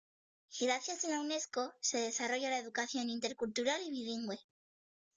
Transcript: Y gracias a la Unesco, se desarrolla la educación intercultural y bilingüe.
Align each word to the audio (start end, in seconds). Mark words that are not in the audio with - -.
Y 0.59 0.65
gracias 0.65 1.05
a 1.05 1.09
la 1.09 1.19
Unesco, 1.19 1.75
se 1.79 1.99
desarrolla 1.99 2.49
la 2.49 2.57
educación 2.57 3.07
intercultural 3.11 3.79
y 3.85 3.91
bilingüe. 3.91 4.39